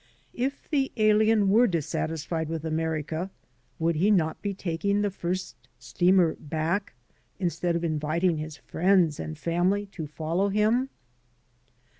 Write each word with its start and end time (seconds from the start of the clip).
If 0.33 0.67
the 0.67 0.91
alien 0.97 1.49
were 1.51 1.67
dis 1.67 1.85
satisfied 1.85 2.49
with 2.49 2.65
America, 2.65 3.29
would 3.77 3.97
he 3.97 4.09
not 4.09 4.41
be 4.41 4.51
taking 4.51 5.01
the 5.03 5.11
first 5.11 5.55
steamer 5.77 6.35
back 6.39 6.93
instead 7.37 7.75
of 7.75 7.83
inviting 7.83 8.37
his 8.37 8.57
friends 8.57 9.19
and 9.19 9.37
family 9.37 9.85
to 9.91 10.07
follow 10.07 10.49
him? 10.49 10.89